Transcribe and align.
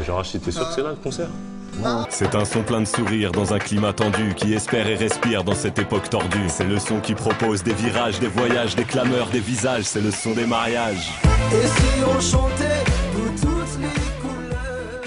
Ah, 0.00 0.22
t'es 0.22 0.52
sûr 0.52 0.68
que 0.68 0.74
c'est 0.74 0.82
là 0.82 0.90
le 0.90 0.96
concert 0.96 1.28
C'est 2.08 2.36
un 2.36 2.44
son 2.44 2.62
plein 2.62 2.80
de 2.80 2.86
sourires 2.86 3.32
dans 3.32 3.52
un 3.52 3.58
climat 3.58 3.92
tendu 3.92 4.32
qui 4.36 4.54
espère 4.54 4.86
et 4.86 4.94
respire 4.94 5.42
dans 5.42 5.56
cette 5.56 5.80
époque 5.80 6.08
tordue. 6.08 6.48
C'est 6.48 6.66
le 6.66 6.78
son 6.78 7.00
qui 7.00 7.14
propose 7.14 7.64
des 7.64 7.72
virages, 7.72 8.20
des 8.20 8.28
voyages, 8.28 8.76
des 8.76 8.84
clameurs, 8.84 9.28
des 9.30 9.40
visages. 9.40 9.84
C'est 9.84 10.00
le 10.00 10.12
son 10.12 10.34
des 10.34 10.46
mariages. 10.46 11.10
Et 11.52 11.66
si 11.66 12.04
on 12.04 12.20
chantait 12.20 12.84
pour 13.12 13.26
toutes 13.40 13.80
les 13.80 14.22
couleurs? 14.22 15.00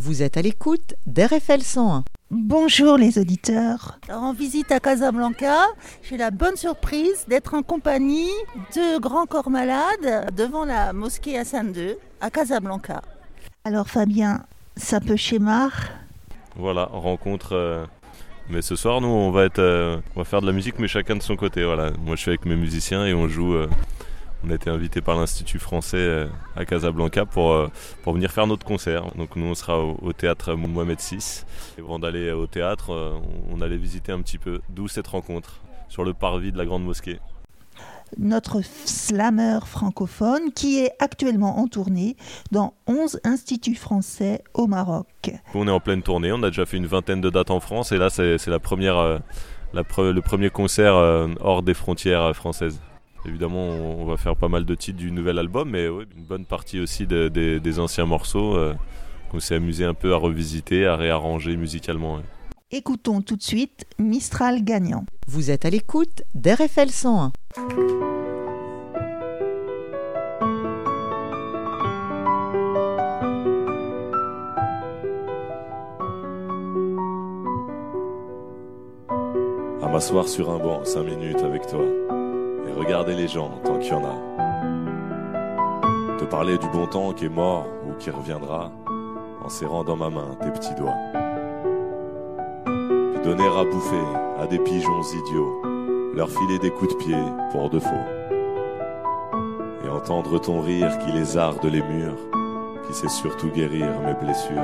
Vous 0.00 0.22
êtes 0.22 0.36
à 0.36 0.42
l'écoute 0.42 0.94
d'RFL 1.06 1.62
101. 1.62 2.02
Bonjour 2.32 2.96
les 2.96 3.18
auditeurs. 3.18 4.00
En 4.10 4.32
visite 4.32 4.72
à 4.72 4.80
Casablanca, 4.80 5.66
j'ai 6.02 6.16
la 6.16 6.32
bonne 6.32 6.56
surprise 6.56 7.24
d'être 7.28 7.54
en 7.54 7.62
compagnie 7.62 8.32
de 8.74 8.98
Grand 8.98 9.26
Corps 9.26 9.50
Malade 9.50 10.34
devant 10.34 10.64
la 10.64 10.92
mosquée 10.92 11.38
Hassan 11.38 11.72
II 11.76 11.94
à 12.20 12.30
Casablanca. 12.30 13.02
Alors 13.64 13.88
Fabien, 13.88 14.42
ça 14.76 15.00
peut 15.00 15.14
schémar 15.14 15.70
Voilà, 16.56 16.86
rencontre. 16.86 17.52
euh, 17.52 17.86
Mais 18.50 18.60
ce 18.60 18.74
soir, 18.74 19.00
nous, 19.00 19.06
on 19.06 19.30
va 19.30 19.44
être, 19.44 19.60
euh, 19.60 19.98
on 20.16 20.20
va 20.20 20.24
faire 20.24 20.40
de 20.40 20.46
la 20.46 20.52
musique, 20.52 20.80
mais 20.80 20.88
chacun 20.88 21.14
de 21.14 21.22
son 21.22 21.36
côté. 21.36 21.64
Voilà, 21.64 21.92
moi, 22.04 22.16
je 22.16 22.22
suis 22.22 22.30
avec 22.30 22.44
mes 22.44 22.56
musiciens 22.56 23.06
et 23.06 23.14
on 23.14 23.28
joue. 23.28 23.54
euh, 23.54 23.68
On 24.44 24.50
a 24.50 24.54
été 24.54 24.68
invité 24.68 25.00
par 25.00 25.16
l'Institut 25.16 25.60
français 25.60 26.26
à 26.56 26.64
Casablanca 26.64 27.24
pour, 27.24 27.70
venir 28.04 28.32
faire 28.32 28.48
notre 28.48 28.66
concert. 28.66 29.04
Donc 29.14 29.36
nous, 29.36 29.46
on 29.46 29.54
sera 29.54 29.78
au, 29.78 30.12
théâtre 30.12 30.54
Mohamed 30.54 30.98
VI. 30.98 31.44
Et 31.78 31.80
avant 31.80 32.00
d'aller 32.00 32.32
au 32.32 32.48
théâtre, 32.48 33.20
on 33.52 33.60
allait 33.60 33.76
visiter 33.76 34.10
un 34.10 34.20
petit 34.20 34.38
peu 34.38 34.60
d'où 34.70 34.88
cette 34.88 35.06
rencontre 35.06 35.60
sur 35.88 36.02
le 36.02 36.12
parvis 36.12 36.50
de 36.50 36.58
la 36.58 36.64
grande 36.64 36.84
mosquée. 36.84 37.20
Notre 38.18 38.60
slammer 38.84 39.58
francophone 39.66 40.52
qui 40.54 40.78
est 40.80 40.92
actuellement 40.98 41.58
en 41.58 41.66
tournée 41.66 42.16
dans 42.50 42.74
11 42.86 43.20
instituts 43.24 43.74
français 43.74 44.42
au 44.54 44.66
Maroc. 44.66 45.06
On 45.54 45.66
est 45.66 45.70
en 45.70 45.80
pleine 45.80 46.02
tournée, 46.02 46.32
on 46.32 46.42
a 46.42 46.48
déjà 46.48 46.66
fait 46.66 46.76
une 46.76 46.86
vingtaine 46.86 47.20
de 47.20 47.30
dates 47.30 47.50
en 47.50 47.60
France 47.60 47.92
et 47.92 47.98
là 47.98 48.10
c'est 48.10 48.46
la 48.46 48.58
première, 48.58 48.96
euh, 48.98 49.18
le 49.72 50.20
premier 50.20 50.50
concert 50.50 50.94
euh, 50.94 51.28
hors 51.40 51.62
des 51.62 51.74
frontières 51.74 52.22
euh, 52.22 52.32
françaises. 52.32 52.80
Évidemment, 53.24 53.68
on, 53.68 54.04
va 54.04 54.16
faire 54.16 54.34
pas 54.36 54.48
mal 54.48 54.64
de 54.64 54.74
titres 54.74 54.98
du 54.98 55.12
nouvel 55.12 55.38
album, 55.38 55.70
mais 55.70 55.86
une 55.86 56.24
bonne 56.24 56.44
partie 56.44 56.80
aussi 56.80 57.06
de- 57.06 57.28
des- 57.28 57.78
anciens 57.78 58.04
morceaux 58.04 58.56
euh, 58.56 58.74
qu'on 59.30 59.38
s'est 59.38 59.54
amusé 59.54 59.84
un 59.84 59.94
peu 59.94 60.12
à 60.12 60.16
revisiter, 60.16 60.86
à 60.86 60.96
réarranger 60.96 61.56
musicalement. 61.56 62.18
Écoutons 62.74 63.20
tout 63.20 63.36
de 63.36 63.42
suite 63.42 63.84
Mistral 63.98 64.64
gagnant. 64.64 65.04
Vous 65.28 65.50
êtes 65.50 65.66
à 65.66 65.70
l'écoute 65.70 66.22
d'RFL 66.34 66.88
101. 66.88 67.30
À 79.82 79.88
m'asseoir 79.88 80.26
sur 80.26 80.48
un 80.48 80.56
banc, 80.56 80.82
cinq 80.86 81.02
minutes 81.02 81.42
avec 81.42 81.66
toi, 81.66 81.84
et 82.66 82.72
regarder 82.72 83.14
les 83.14 83.28
gens 83.28 83.50
tant 83.66 83.78
qu'il 83.78 83.92
y 83.92 83.94
en 83.94 84.02
a. 84.06 84.16
Te 86.18 86.24
parler 86.24 86.56
du 86.56 86.68
bon 86.70 86.86
temps 86.86 87.12
qui 87.12 87.26
est 87.26 87.28
mort 87.28 87.66
ou 87.86 87.92
qui 87.98 88.08
reviendra, 88.08 88.72
en 89.44 89.50
serrant 89.50 89.84
dans 89.84 89.96
ma 89.96 90.08
main 90.08 90.38
tes 90.40 90.50
petits 90.50 90.74
doigts. 90.74 90.96
Donner 93.24 93.46
à 93.46 93.62
bouffer 93.62 94.04
à 94.40 94.48
des 94.48 94.58
pigeons 94.58 95.02
idiots, 95.14 95.62
leur 96.12 96.28
filer 96.28 96.58
des 96.58 96.70
coups 96.70 96.92
de 96.92 96.98
pied 96.98 97.16
pour 97.52 97.70
de 97.70 97.78
faux. 97.78 97.88
Et 99.84 99.88
entendre 99.88 100.40
ton 100.40 100.60
rire 100.60 100.98
qui 100.98 101.12
les 101.12 101.36
arde 101.36 101.64
les 101.64 101.82
murs, 101.82 102.18
qui 102.84 102.92
sait 102.92 103.08
surtout 103.08 103.46
guérir 103.50 103.86
mes 104.04 104.14
blessures. 104.14 104.56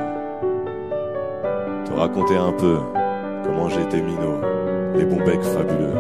Te 1.85 1.93
raconter 1.93 2.37
un 2.37 2.51
peu 2.51 2.79
comment 3.45 3.69
j'étais 3.69 4.03
minot, 4.03 4.41
les 4.97 5.05
bons 5.05 5.25
becs 5.25 5.45
fabuleux. 5.45 5.95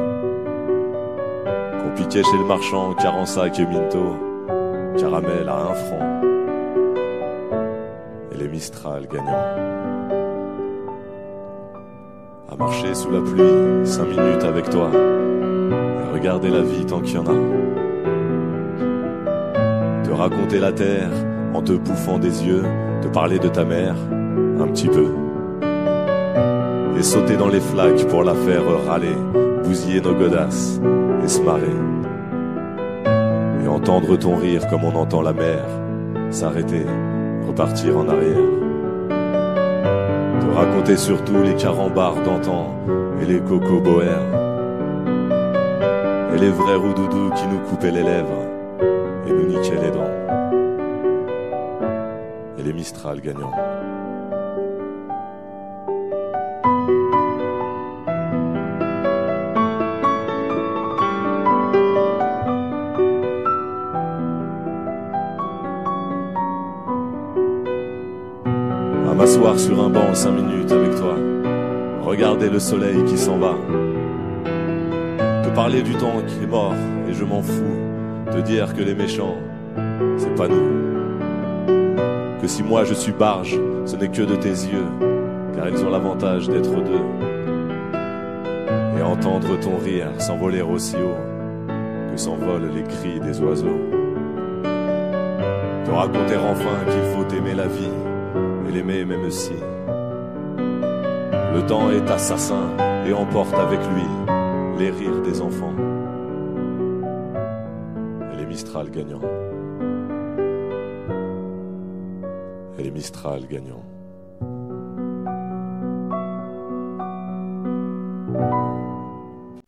Qu'on 1.80 1.94
piquait 1.94 2.24
chez 2.24 2.38
le 2.38 2.44
marchand, 2.44 2.92
carensac 2.94 3.56
et 3.60 3.66
minto, 3.66 4.16
caramel 4.98 5.48
à 5.48 5.58
un 5.58 5.74
franc. 5.74 6.22
Et 8.32 8.36
les 8.36 8.48
Mistral 8.48 9.06
gagnants. 9.06 9.97
À 12.50 12.56
marcher 12.56 12.94
sous 12.94 13.10
la 13.10 13.20
pluie, 13.20 13.86
cinq 13.86 14.08
minutes 14.08 14.44
avec 14.44 14.70
toi, 14.70 14.90
et 14.92 16.14
regarder 16.14 16.50
la 16.50 16.62
vie 16.62 16.86
tant 16.86 17.00
qu'il 17.00 17.16
y 17.16 17.18
en 17.18 17.26
a. 17.26 17.34
Te 20.04 20.10
raconter 20.10 20.58
la 20.58 20.72
terre 20.72 21.10
en 21.54 21.62
te 21.62 21.72
bouffant 21.72 22.18
des 22.18 22.46
yeux, 22.46 22.64
te 23.02 23.08
parler 23.08 23.38
de 23.38 23.48
ta 23.48 23.64
mère, 23.64 23.96
un 24.60 24.66
petit 24.68 24.88
peu 24.88 25.06
et 26.98 27.02
sauter 27.02 27.36
dans 27.36 27.48
les 27.48 27.60
flaques 27.60 28.06
pour 28.08 28.24
la 28.24 28.34
faire 28.34 28.64
râler, 28.86 29.14
bousiller 29.62 30.00
nos 30.00 30.14
godasses 30.14 30.80
et 31.24 31.28
se 31.28 31.40
marrer. 31.42 31.66
Et 33.62 33.68
entendre 33.68 34.16
ton 34.16 34.36
rire 34.36 34.66
comme 34.68 34.84
on 34.84 34.94
entend 34.96 35.22
la 35.22 35.32
mer, 35.32 35.64
s'arrêter, 36.30 36.84
repartir 37.46 37.96
en 37.98 38.08
arrière. 38.08 38.67
Te 40.48 40.54
raconter 40.54 40.96
surtout 40.96 41.42
les 41.42 41.54
carambars 41.54 42.22
d'antan 42.22 42.74
et 43.20 43.26
les 43.26 43.38
cocos 43.38 43.80
boers. 43.80 44.24
Et 46.34 46.38
les 46.38 46.50
vrais 46.50 46.74
roudoudous 46.74 47.30
qui 47.36 47.46
nous 47.48 47.58
coupaient 47.68 47.90
les 47.90 48.02
lèvres 48.02 48.46
et 49.26 49.30
nous 49.30 49.46
niquaient 49.46 49.80
les 49.82 49.90
dents. 49.90 50.10
Et 52.58 52.62
les 52.62 52.72
Mistral 52.72 53.20
gagnants. 53.20 53.67
M'asseoir 69.18 69.58
sur 69.58 69.82
un 69.82 69.90
banc 69.90 70.14
cinq 70.14 70.30
minutes 70.30 70.70
avec 70.70 70.94
toi, 70.94 71.16
regarder 72.02 72.48
le 72.48 72.60
soleil 72.60 73.02
qui 73.04 73.18
s'en 73.18 73.36
va, 73.36 73.56
te 75.42 75.48
parler 75.56 75.82
du 75.82 75.92
temps 75.96 76.22
qui 76.24 76.44
est 76.44 76.46
mort 76.46 76.76
et 77.08 77.12
je 77.12 77.24
m'en 77.24 77.42
fous, 77.42 78.30
te 78.30 78.40
dire 78.40 78.72
que 78.74 78.80
les 78.80 78.94
méchants, 78.94 79.34
c'est 80.18 80.32
pas 80.36 80.46
nous, 80.46 81.66
que 82.40 82.46
si 82.46 82.62
moi 82.62 82.84
je 82.84 82.94
suis 82.94 83.10
barge, 83.10 83.58
ce 83.86 83.96
n'est 83.96 84.06
que 84.06 84.22
de 84.22 84.36
tes 84.36 84.50
yeux, 84.50 84.86
car 85.56 85.68
ils 85.68 85.84
ont 85.84 85.90
l'avantage 85.90 86.48
d'être 86.48 86.76
deux, 86.76 87.02
et 88.96 89.02
entendre 89.02 89.58
ton 89.58 89.78
rire 89.84 90.12
s'envoler 90.18 90.62
aussi 90.62 90.94
haut 90.94 92.12
que 92.12 92.16
s'envolent 92.16 92.70
les 92.72 92.84
cris 92.84 93.18
des 93.18 93.40
oiseaux. 93.40 93.80
Te 95.84 95.90
raconter 95.90 96.36
enfin 96.36 96.84
qu'il 96.86 97.02
faut 97.16 97.26
aimer 97.34 97.54
la 97.54 97.66
vie 97.66 98.07
et 98.68 98.72
l'aimer 98.72 99.04
même 99.04 99.30
si 99.30 99.52
le 101.54 101.66
temps 101.66 101.90
est 101.90 102.10
assassin 102.10 102.76
et 103.06 103.12
emporte 103.12 103.54
avec 103.54 103.80
lui 103.80 104.04
les 104.78 104.90
rires 104.90 105.22
des 105.22 105.40
enfants 105.40 105.74
et 108.32 108.36
les 108.36 108.46
Mistral 108.46 108.90
gagnants. 108.90 109.22
Et 112.78 112.82
les 112.84 112.90
Mistral 112.90 113.46
gagnants. 113.48 113.82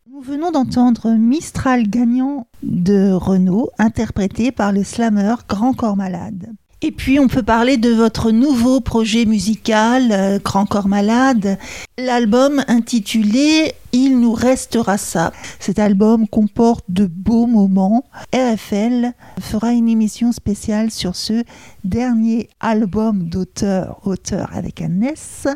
Nous 0.09 0.21
venons 0.21 0.51
d'entendre 0.51 1.09
Mistral 1.17 1.89
gagnant 1.89 2.47
de 2.63 3.11
Renault, 3.11 3.71
interprété 3.79 4.51
par 4.51 4.71
le 4.71 4.83
slammer 4.83 5.35
Grand 5.49 5.73
Corps 5.73 5.97
Malade. 5.97 6.50
Et 6.83 6.91
puis 6.91 7.19
on 7.19 7.27
peut 7.27 7.43
parler 7.43 7.77
de 7.77 7.93
votre 7.93 8.31
nouveau 8.31 8.81
projet 8.81 9.25
musical, 9.25 10.11
euh, 10.11 10.39
Grand 10.43 10.65
Corps 10.65 10.87
Malade, 10.87 11.59
l'album 11.99 12.63
intitulé 12.67 13.73
Il 13.93 14.19
nous 14.19 14.33
restera 14.33 14.97
ça. 14.97 15.33
Cet 15.59 15.77
album 15.77 16.27
comporte 16.27 16.85
de 16.89 17.05
beaux 17.05 17.45
moments. 17.45 18.05
RFL 18.33 19.11
fera 19.39 19.73
une 19.73 19.89
émission 19.89 20.31
spéciale 20.31 20.91
sur 20.91 21.15
ce 21.15 21.43
dernier 21.83 22.49
album 22.59 23.27
d'auteur, 23.27 23.99
auteur 24.05 24.49
avec 24.53 24.81
un 24.81 25.01
S. 25.01 25.47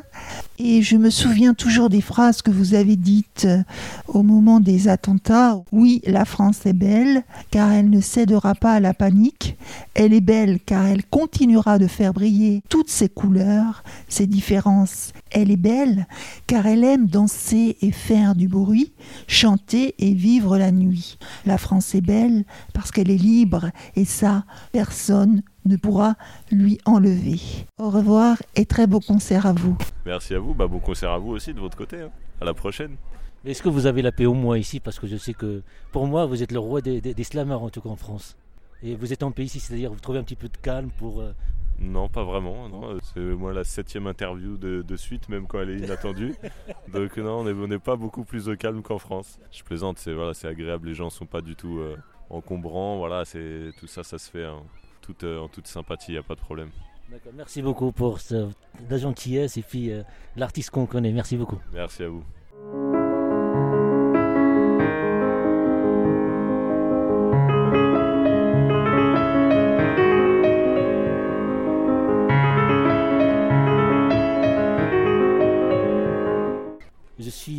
Et 0.58 0.82
je 0.82 0.98
me 0.98 1.10
souviens 1.10 1.54
toujours 1.54 1.90
des 1.90 2.02
phrases 2.02 2.42
que 2.42 2.52
vous 2.52 2.74
avez 2.74 2.96
dites 2.96 3.46
euh, 3.46 3.62
au 4.08 4.24
moment 4.24 4.60
des 4.60 4.88
attentats. 4.88 5.62
Oui, 5.72 6.02
la 6.06 6.24
France 6.24 6.66
est 6.66 6.74
belle, 6.74 7.24
car 7.52 7.72
elle 7.72 7.90
ne 7.90 8.00
cédera 8.00 8.56
pas 8.56 8.74
à 8.74 8.80
la 8.80 8.94
panique. 8.94 9.58
Elle 9.94 10.14
est 10.14 10.22
belle, 10.22 10.60
car 10.66 10.86
elle 10.86 11.04
continuera 11.06 11.78
de 11.78 11.88
faire 11.88 12.14
briller 12.14 12.64
toutes 12.70 12.90
ses 12.90 13.10
couleurs, 13.10 13.84
ses 14.08 14.28
différences 14.28 15.12
elle 15.36 15.52
est 15.52 15.58
belle, 15.58 16.08
car 16.48 16.66
elle 16.66 16.84
aime 16.84 17.06
danser 17.06 17.78
et 17.82 17.92
faire 17.92 18.34
du 18.34 18.48
bruit, 18.48 18.94
chanter 19.28 19.94
et 20.00 20.14
vivre 20.14 20.58
la 20.58 20.72
nuit. 20.72 21.20
La 21.46 21.60
France 21.60 21.94
est 21.94 22.02
belle 22.02 22.46
parce 22.74 22.90
qu'elle 22.90 23.12
est 23.12 23.18
libre, 23.18 23.70
et 23.96 24.06
ça, 24.06 24.46
personne 24.72 25.44
ne 25.66 25.76
pourra 25.76 26.16
lui 26.52 26.80
enlever. 26.86 27.40
Au 27.78 27.90
revoir 27.90 28.42
et 28.56 28.66
très 28.66 28.88
beau 28.88 29.00
concert 29.00 29.46
à 29.46 29.54
vous. 29.54 29.78
Merci 30.06 30.34
à 30.34 30.40
vous, 30.40 30.54
bah, 30.54 30.68
bon 30.68 30.80
concert 30.80 31.12
à 31.12 31.20
vous 31.20 31.32
aussi 31.32 31.54
de 31.54 31.60
votre 31.60 31.78
côté. 31.78 32.02
hein. 32.02 32.10
À 32.42 32.46
la 32.46 32.54
prochaine. 32.54 32.96
Est-ce 33.46 33.62
que 33.62 33.70
vous 33.70 33.86
avez 33.86 34.02
la 34.02 34.12
paix 34.12 34.26
au 34.26 34.34
moins 34.34 34.58
ici? 34.58 34.80
Parce 34.80 35.00
que 35.00 35.06
je 35.08 35.18
sais 35.18 35.34
que 35.34 35.62
pour 35.92 36.08
moi, 36.08 36.26
vous 36.26 36.42
êtes 36.42 36.52
le 36.52 36.60
roi 36.60 36.82
des, 36.82 37.02
des, 37.02 37.14
en 37.38 37.70
tout 37.70 37.82
cas 37.82 37.90
en 37.90 37.96
France. 37.96 38.36
Et 38.82 38.96
vous 38.96 39.14
êtes 39.14 39.24
en 39.24 39.32
paix 39.32 39.46
ici, 39.46 39.60
c'est-à-dire 39.60 39.92
vous 39.92 40.00
trouvez 40.00 40.20
un 40.20 40.24
petit 40.24 40.36
peu 40.36 40.48
de 40.48 40.58
calme 40.58 40.90
pour. 40.98 41.24
Non, 41.80 42.08
pas 42.08 42.24
vraiment. 42.24 42.70
non. 42.70 42.98
C'est 43.14 43.20
moi 43.20 43.52
la 43.54 43.64
septième 43.64 44.08
interview 44.08 44.58
de, 44.58 44.82
de 44.82 44.96
suite, 44.96 45.28
même 45.30 45.46
quand 45.48 45.60
elle 45.60 45.72
est 45.72 45.78
inattendue. 45.86 46.34
Donc 46.94 47.18
non, 47.18 47.40
on 47.46 47.68
n'est 47.68 47.80
pas 47.80 47.96
beaucoup 47.98 48.24
plus 48.24 48.48
au 48.50 48.56
calme 48.56 48.82
qu'en 48.82 48.98
France. 48.98 49.40
Je 49.52 49.62
plaisante, 49.64 49.98
c'est 50.00 50.14
voilà, 50.14 50.34
c'est 50.34 50.48
agréable. 50.48 50.88
Les 50.88 50.94
gens 50.96 51.10
sont 51.10 51.26
pas 51.26 51.42
du 51.42 51.56
tout 51.56 51.80
euh, 51.80 51.98
encombrants. 52.30 52.98
Voilà, 52.98 53.26
c'est 53.26 53.72
tout 53.80 53.88
ça, 53.88 54.04
ça 54.04 54.18
se 54.18 54.30
fait 54.32 54.46
en 54.48 54.66
toute, 55.02 55.24
euh, 55.26 55.40
en 55.40 55.48
toute 55.50 55.68
sympathie. 55.68 56.14
Il 56.14 56.16
y 56.16 56.18
a 56.18 56.24
pas 56.24 56.36
de 56.36 56.40
problème. 56.42 56.70
D'accord, 57.12 57.34
Merci 57.36 57.62
beaucoup 57.62 57.92
pour 57.92 58.20
ce- 58.20 58.50
la 58.90 58.98
gentillesse 58.98 59.58
et 59.58 59.62
puis 59.62 59.92
euh, 59.92 60.02
l'artiste 60.38 60.70
qu'on 60.72 60.86
connaît. 60.88 61.12
Merci 61.12 61.36
beaucoup. 61.38 61.60
Merci 61.74 62.04
à 62.04 62.08
vous. 62.10 62.24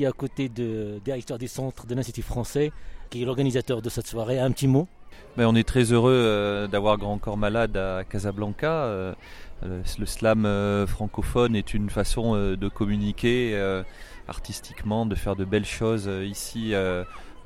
À 0.04 0.12
côté 0.12 0.48
de 0.48 1.00
directeur 1.04 1.38
du 1.38 1.48
centre 1.48 1.87
de 1.87 1.94
l'Institut 1.94 2.22
français, 2.22 2.72
qui 3.08 3.22
est 3.22 3.25
l'organisateur 3.25 3.81
de 3.81 3.88
cette 3.88 4.06
soirée. 4.06 4.38
Un 4.38 4.50
petit 4.50 4.66
mot? 4.66 4.88
Ben, 5.37 5.46
on 5.46 5.54
est 5.54 5.66
très 5.66 5.93
heureux 5.93 6.12
euh, 6.12 6.66
d'avoir 6.66 6.98
Grand 6.98 7.19
Corps 7.19 7.37
Malade 7.37 7.76
à 7.76 8.04
Casablanca. 8.04 8.70
Euh, 8.70 9.14
euh, 9.64 9.82
le 9.98 10.06
slam 10.06 10.87
francophone 10.87 11.56
est 11.56 11.72
une 11.75 11.88
façon 11.88 12.34
de 12.34 12.69
communiquer 12.69 13.58
artistiquement, 14.28 15.06
de 15.06 15.14
faire 15.14 15.37
de 15.37 15.44
belles 15.44 15.66
choses 15.66 16.10
ici 16.25 16.75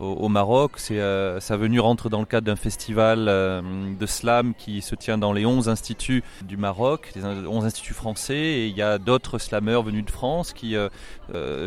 au, 0.01 0.29
Maroc. 0.29 0.73
Euh, 0.91 1.41
sa 1.41 1.57
venue 1.57 1.81
rentre 1.81 2.09
dans 2.09 2.21
le 2.21 2.27
cadre 2.27 2.47
d'un 2.47 2.57
festival 2.57 3.27
euh, 3.29 3.63
de 3.99 4.07
slam 4.07 4.55
qui 4.55 4.83
se 4.83 4.95
tient 4.95 5.19
dans 5.19 5.33
les 5.33 5.45
11 5.47 5.69
instituts 5.69 6.25
du 6.43 6.57
Maroc, 6.57 7.13
les 7.15 7.25
11 7.25 7.65
instituts 7.65 7.95
français. 7.95 8.37
Et 8.37 8.67
il 8.67 8.77
y 8.77 8.83
a 8.83 8.99
d'autres 8.99 9.39
slameurs 9.39 9.83
venus 9.83 10.05
de 10.05 10.11
France 10.11 10.53
qui 10.53 10.77
euh, 10.77 10.89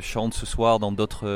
chantent 0.01 0.33
ce 0.33 0.45
soir 0.45 0.79
dans 0.79 0.91
d'autres 0.91 1.27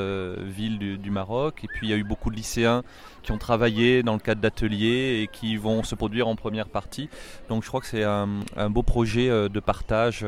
villes 0.41 0.97
du, 0.99 1.11
Maroc. 1.11 1.61
Et 1.63 1.67
puis 1.67 1.87
il 1.87 1.89
y 1.89 1.93
a 1.93 1.97
eu 1.97 2.03
beaucoup 2.03 2.29
de 2.29 2.35
lycéens 2.35 2.83
qui 3.23 3.31
ont 3.31 3.37
travaillé 3.37 4.03
dans 4.03 4.13
le 4.13 4.19
cadre 4.19 4.41
d'ateliers 4.41 5.21
et 5.21 5.27
qui 5.27 5.57
vont 5.57 5.83
se 5.83 5.95
produire 5.95 6.27
en 6.27 6.35
première 6.35 6.67
partie. 6.67 7.09
Donc 7.49 7.63
je 7.63 7.67
crois 7.67 7.81
que 7.81 7.87
c'est 7.87 8.03
un, 8.03 8.27
beau 8.69 8.83
projet 8.83 9.27
de 9.27 9.59
partage 9.59 10.25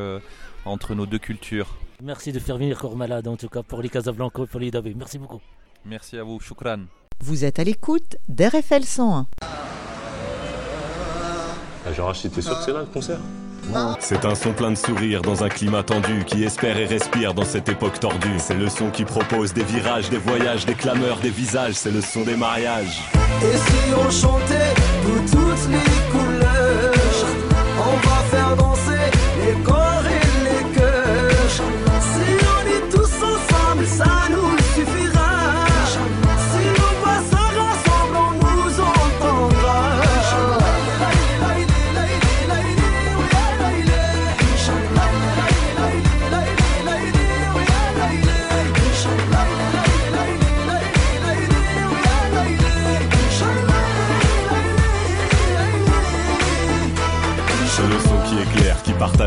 entre 0.65 0.95
nos 0.95 1.05
deux 1.05 1.19
cultures. 1.19 1.75
Merci 2.01 2.31
de 2.31 2.39
faire 2.39 2.57
venir 2.57 2.77
Corps 2.77 2.95
Malade, 2.95 3.27
en 3.27 3.35
tout 3.35 3.49
cas 3.49 3.61
pour 3.61 3.81
les 3.81 3.89
Casablanca 3.89 4.43
et 4.43 4.47
pour 4.47 4.59
les 4.59 4.71
Dabé. 4.71 4.93
Merci 4.95 5.19
beaucoup. 5.19 5.41
Merci 5.85 6.17
à 6.17 6.23
vous, 6.23 6.39
Shukran. 6.39 6.79
Vous 7.21 7.45
êtes 7.45 7.59
à 7.59 7.63
l'écoute 7.63 8.17
d'RFL 8.27 8.83
101. 8.83 9.27
Ah, 11.85 11.93
Genre, 11.93 12.13
t'es 12.13 12.41
sûr 12.41 12.57
que 12.57 12.63
c'est 12.63 12.71
là 12.71 12.79
le 12.81 12.85
concert 12.85 13.19
C'est 13.99 14.25
un 14.25 14.35
son 14.35 14.53
plein 14.53 14.71
de 14.71 14.75
sourires 14.75 15.21
dans 15.21 15.43
un 15.43 15.49
climat 15.49 15.83
tendu 15.83 16.23
qui 16.25 16.43
espère 16.43 16.77
et 16.77 16.85
respire 16.85 17.33
dans 17.33 17.45
cette 17.45 17.67
époque 17.69 17.99
tordue. 17.99 18.39
C'est 18.39 18.55
le 18.55 18.69
son 18.69 18.89
qui 18.91 19.05
propose 19.05 19.53
des 19.53 19.63
virages, 19.63 20.09
des 20.09 20.17
voyages, 20.17 20.65
des 20.65 20.75
clameurs, 20.75 21.19
des 21.19 21.29
visages. 21.29 21.73
C'est 21.75 21.91
le 21.91 22.01
son 22.01 22.23
des 22.23 22.35
mariages. 22.35 23.01
Et 23.41 23.57
si 23.57 23.93
on 23.93 24.09
chantait 24.09 24.73
de 25.05 25.31
toutes 25.31 25.69
les 25.71 26.11
couleurs 26.11 26.48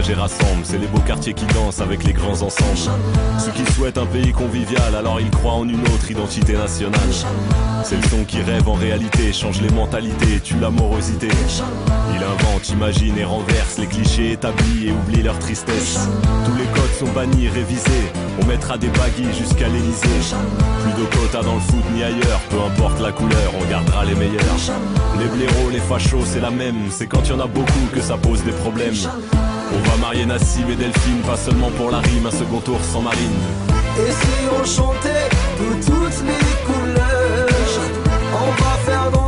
et 0.09 0.15
rassemble. 0.15 0.65
C'est 0.65 0.79
les 0.79 0.87
beaux 0.87 1.01
quartiers 1.01 1.35
qui 1.35 1.45
dansent 1.47 1.81
avec 1.81 2.05
les 2.05 2.13
grands 2.13 2.43
ensembles. 2.43 2.79
Ceux 3.39 3.53
qui 3.53 3.71
souhaitent 3.73 3.99
un 3.99 4.07
pays 4.07 4.33
convivial, 4.33 4.95
alors 4.95 5.21
ils 5.21 5.31
croient 5.31 5.55
en 5.55 5.69
une 5.69 5.81
autre 5.81 6.11
identité 6.11 6.55
nationale. 6.55 7.01
C'est 7.85 7.97
le 7.97 8.09
son 8.09 8.25
qui 8.25 8.41
rêve 8.41 8.69
en 8.69 8.75
réalité, 8.75 9.33
change 9.33 9.61
les 9.61 9.71
mentalités, 9.71 10.41
tue 10.43 10.59
l'amorosité. 10.61 11.29
Il 12.15 12.23
invente, 12.23 12.69
imagine 12.71 13.19
et 13.19 13.25
renverse 13.25 13.79
les 13.79 13.87
clichés 13.87 14.33
établis 14.33 14.89
et 14.89 14.93
oublie 14.93 15.23
leur 15.23 15.39
tristesse. 15.39 16.09
Tous 16.45 16.57
les 16.57 16.67
codes 16.67 16.95
sont 16.99 17.13
bannis, 17.13 17.49
révisés. 17.49 18.13
On 18.41 18.47
mettra 18.47 18.79
des 18.79 18.89
baguilles 18.89 19.35
jusqu'à 19.37 19.69
l'Elysée. 19.69 20.37
Plus 20.83 21.03
de 21.03 21.07
quotas 21.09 21.43
dans 21.43 21.55
le 21.55 21.61
foot 21.61 21.85
ni 21.95 22.03
ailleurs, 22.03 22.41
peu 22.51 22.61
importe 22.61 23.01
la 23.01 23.13
couleur, 23.13 23.53
on 23.61 23.71
gardera 23.71 24.05
les 24.05 24.15
meilleurs. 24.15 24.43
Les 25.19 25.27
blaireaux, 25.27 25.71
les 25.71 25.81
fachos, 25.81 26.25
c'est 26.25 26.41
la 26.41 26.51
même. 26.51 26.91
C'est 26.91 27.07
quand 27.07 27.29
y 27.29 27.33
en 27.33 27.41
a 27.41 27.47
beaucoup 27.47 27.87
que 27.93 28.01
ça 28.01 28.17
pose 28.17 28.43
des 28.45 28.53
problèmes. 28.53 28.95
On 29.75 29.91
va 29.91 29.97
marier 29.97 30.27
Nassim 30.27 30.69
et 30.71 30.77
Delphine, 30.77 31.21
pas 31.27 31.37
seulement 31.37 31.71
pour 31.71 31.91
la 31.91 31.99
rime, 32.01 32.27
un 32.27 32.31
second 32.31 32.61
tour 32.61 32.79
sans 32.83 33.03
marine. 33.03 33.41
Et 33.99 34.11
si 34.11 34.49
on 34.51 34.65
chantait 34.65 35.29
de 35.61 35.85
toutes 35.85 36.23
les 36.27 36.55
couleurs 36.67 37.49
On 38.35 38.63
va 38.63 38.73
faire 38.85 39.11
danser 39.11 39.22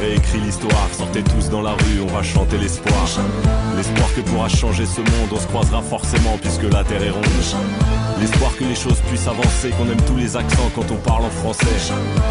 réécrit 0.00 0.40
l'histoire. 0.40 0.88
Sortez 0.92 1.22
tous 1.22 1.48
dans 1.50 1.62
la 1.62 1.72
rue, 1.72 2.00
on 2.02 2.12
va 2.12 2.22
chanter 2.22 2.58
l'espoir. 2.58 3.06
L'espoir 3.76 4.08
que 4.14 4.20
pourra 4.22 4.48
changer 4.48 4.86
ce 4.86 5.00
monde, 5.00 5.30
on 5.32 5.38
se 5.38 5.46
croisera 5.46 5.82
forcément 5.82 6.38
puisque 6.40 6.64
la 6.72 6.82
terre 6.84 7.02
est 7.02 7.10
ronde. 7.10 7.24
L'espoir 8.20 8.54
que 8.58 8.64
les 8.64 8.74
choses 8.74 9.00
puissent 9.08 9.26
avancer, 9.26 9.70
qu'on 9.70 9.86
aime 9.90 10.00
tous 10.06 10.16
les 10.16 10.36
accents 10.36 10.70
quand 10.74 10.90
on 10.90 10.96
parle 10.96 11.24
en 11.24 11.30
français. 11.30 11.66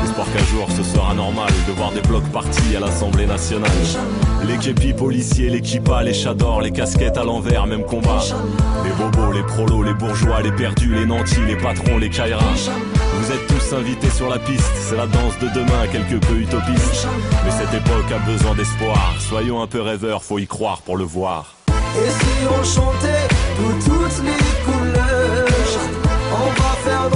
L'espoir 0.01 0.27
qu'un 0.31 0.45
jour 0.45 0.67
ce 0.75 0.83
sera 0.83 1.13
normal 1.13 1.51
de 1.67 1.71
voir 1.73 1.91
des 1.91 2.01
blocs 2.01 2.27
partis 2.31 2.75
à 2.75 2.79
l'Assemblée 2.79 3.25
nationale. 3.25 3.71
Les 4.47 4.57
képis 4.57 4.93
policiers, 4.93 5.49
les 5.49 5.61
kippas, 5.61 6.03
les 6.03 6.13
chadors, 6.13 6.61
les 6.61 6.71
casquettes 6.71 7.17
à 7.17 7.23
l'envers, 7.23 7.65
même 7.65 7.83
combat. 7.83 8.23
Les 8.83 8.91
bobos, 8.91 9.31
les 9.31 9.43
prolos, 9.43 9.83
les 9.83 9.93
bourgeois, 9.93 10.41
les 10.41 10.51
perdus, 10.51 10.93
les 10.93 11.05
nantis, 11.05 11.45
les 11.47 11.57
patrons, 11.57 11.97
les 11.97 12.09
kairas. 12.09 12.69
Vous 13.19 13.31
êtes 13.33 13.47
tous 13.47 13.73
invités 13.75 14.09
sur 14.11 14.29
la 14.29 14.39
piste, 14.39 14.71
c'est 14.88 14.95
la 14.95 15.05
danse 15.05 15.38
de 15.39 15.49
demain, 15.49 15.88
quelque 15.91 16.25
peu 16.25 16.35
utopiste. 16.35 17.05
Mais 17.43 17.51
cette 17.51 17.73
époque 17.73 18.09
a 18.15 18.19
besoin 18.19 18.55
d'espoir, 18.55 19.13
soyons 19.19 19.61
un 19.61 19.67
peu 19.67 19.81
rêveurs, 19.81 20.23
faut 20.23 20.39
y 20.39 20.47
croire 20.47 20.81
pour 20.83 20.95
le 20.95 21.03
voir. 21.03 21.57
Et 21.67 22.09
si 22.09 22.47
on 22.47 22.63
chantait 22.63 23.27
toutes 23.57 24.23
les 24.23 24.71
couleurs 24.71 25.47
On 26.31 26.61
va 26.61 26.73
faire 26.85 27.09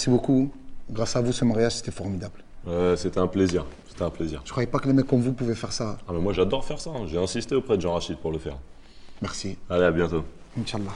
Merci 0.00 0.08
beaucoup. 0.08 0.50
Grâce 0.90 1.14
à 1.14 1.20
vous, 1.20 1.30
ce 1.30 1.44
mariage, 1.44 1.72
c'était 1.74 1.90
formidable. 1.90 2.42
Ouais, 2.66 2.94
c'était 2.96 3.18
un 3.20 3.26
plaisir. 3.26 3.66
C'était 3.86 4.02
un 4.02 4.08
plaisir. 4.08 4.40
Je 4.46 4.50
croyais 4.50 4.66
pas 4.66 4.78
que 4.78 4.86
les 4.86 4.94
mecs 4.94 5.06
comme 5.06 5.20
vous 5.20 5.34
pouvaient 5.34 5.54
faire 5.54 5.74
ça. 5.74 5.98
Ah, 6.08 6.12
mais 6.14 6.20
moi, 6.20 6.32
j'adore 6.32 6.64
faire 6.64 6.80
ça. 6.80 6.88
hein. 6.88 7.04
J'ai 7.06 7.18
insisté 7.18 7.54
auprès 7.54 7.76
de 7.76 7.82
Jean 7.82 7.92
Rachid 7.92 8.16
pour 8.16 8.32
le 8.32 8.38
faire. 8.38 8.56
Merci. 9.20 9.58
Allez, 9.68 9.84
à 9.84 9.90
bientôt. 9.90 10.24
Inch'Allah. 10.58 10.92